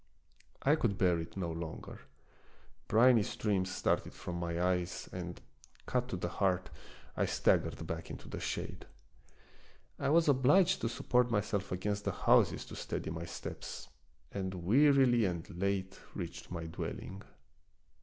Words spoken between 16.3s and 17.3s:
my dwelling.